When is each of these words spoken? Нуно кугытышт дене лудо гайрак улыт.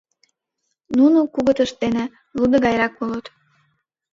Нуно 0.97 1.19
кугытышт 1.33 1.75
дене 1.83 2.03
лудо 2.35 2.57
гайрак 2.65 2.93
улыт. 3.03 3.25